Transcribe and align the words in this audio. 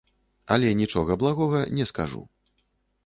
Але 0.53 0.71
нічога 0.79 1.17
благога 1.25 1.59
не 1.81 1.85
скажу. 1.93 2.23